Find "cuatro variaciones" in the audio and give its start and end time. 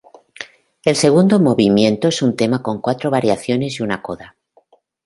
2.81-3.79